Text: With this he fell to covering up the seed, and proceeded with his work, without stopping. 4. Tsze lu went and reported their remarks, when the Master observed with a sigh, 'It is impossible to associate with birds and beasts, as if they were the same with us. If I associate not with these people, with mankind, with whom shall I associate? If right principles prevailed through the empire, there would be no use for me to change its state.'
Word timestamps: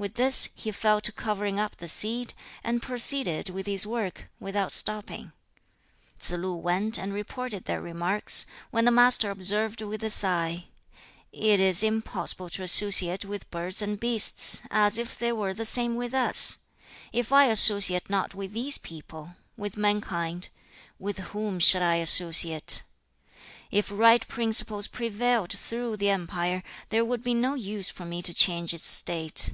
With 0.00 0.14
this 0.14 0.48
he 0.54 0.70
fell 0.70 1.00
to 1.00 1.10
covering 1.10 1.58
up 1.58 1.74
the 1.78 1.88
seed, 1.88 2.32
and 2.62 2.80
proceeded 2.80 3.50
with 3.50 3.66
his 3.66 3.84
work, 3.84 4.28
without 4.38 4.70
stopping. 4.70 5.32
4. 6.18 6.18
Tsze 6.20 6.36
lu 6.40 6.54
went 6.54 7.00
and 7.00 7.12
reported 7.12 7.64
their 7.64 7.80
remarks, 7.82 8.46
when 8.70 8.84
the 8.84 8.92
Master 8.92 9.28
observed 9.28 9.82
with 9.82 10.04
a 10.04 10.08
sigh, 10.10 10.66
'It 11.32 11.58
is 11.58 11.82
impossible 11.82 12.48
to 12.50 12.62
associate 12.62 13.24
with 13.24 13.50
birds 13.50 13.82
and 13.82 13.98
beasts, 13.98 14.62
as 14.70 14.98
if 14.98 15.18
they 15.18 15.32
were 15.32 15.52
the 15.52 15.64
same 15.64 15.96
with 15.96 16.14
us. 16.14 16.58
If 17.12 17.32
I 17.32 17.46
associate 17.46 18.08
not 18.08 18.36
with 18.36 18.52
these 18.52 18.78
people, 18.78 19.34
with 19.56 19.76
mankind, 19.76 20.48
with 21.00 21.18
whom 21.32 21.58
shall 21.58 21.82
I 21.82 21.96
associate? 21.96 22.84
If 23.72 23.90
right 23.90 24.28
principles 24.28 24.86
prevailed 24.86 25.50
through 25.52 25.96
the 25.96 26.10
empire, 26.10 26.62
there 26.90 27.04
would 27.04 27.24
be 27.24 27.34
no 27.34 27.54
use 27.54 27.90
for 27.90 28.04
me 28.04 28.22
to 28.22 28.32
change 28.32 28.72
its 28.72 28.86
state.' 28.86 29.50